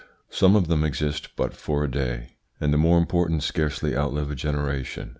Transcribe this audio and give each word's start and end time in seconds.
Some 0.31 0.55
of 0.55 0.67
them 0.67 0.83
exist 0.83 1.35
but 1.35 1.53
for 1.53 1.83
a 1.83 1.87
day, 1.91 2.37
and 2.59 2.73
the 2.73 2.77
more 2.79 2.97
important 2.97 3.43
scarcely 3.43 3.95
outlive 3.95 4.31
a 4.31 4.35
generation. 4.35 5.09